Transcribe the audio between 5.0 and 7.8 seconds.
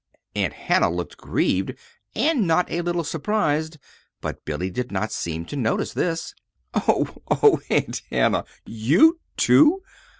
seem to notice this. "Oh, oh,